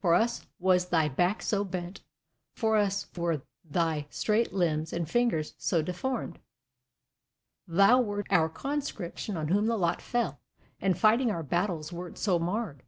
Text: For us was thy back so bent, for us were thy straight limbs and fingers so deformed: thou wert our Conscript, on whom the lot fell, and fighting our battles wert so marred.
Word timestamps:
For 0.00 0.14
us 0.16 0.44
was 0.58 0.86
thy 0.88 1.08
back 1.08 1.40
so 1.40 1.62
bent, 1.62 2.00
for 2.56 2.76
us 2.76 3.06
were 3.16 3.42
thy 3.64 4.08
straight 4.10 4.52
limbs 4.52 4.92
and 4.92 5.08
fingers 5.08 5.54
so 5.58 5.80
deformed: 5.80 6.40
thou 7.68 8.00
wert 8.00 8.26
our 8.28 8.48
Conscript, 8.48 9.30
on 9.30 9.46
whom 9.46 9.66
the 9.66 9.78
lot 9.78 10.02
fell, 10.02 10.40
and 10.80 10.98
fighting 10.98 11.30
our 11.30 11.44
battles 11.44 11.92
wert 11.92 12.18
so 12.18 12.36
marred. 12.40 12.82